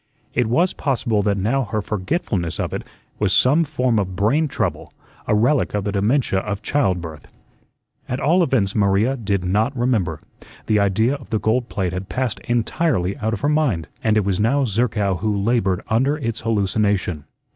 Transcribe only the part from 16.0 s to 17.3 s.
its hallucination.